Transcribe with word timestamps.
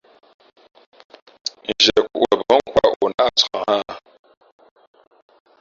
Zhiekhǔ 1.83 2.21
lα 2.31 2.37
bά 2.47 2.55
nkō 2.65 2.77
ā, 2.85 2.87
o 3.03 3.05
nāʼ 3.15 3.31
cak 3.39 3.51
nhᾱ 3.61 3.63
a. 3.75 3.77